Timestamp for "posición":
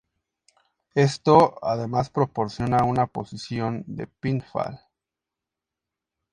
3.05-3.83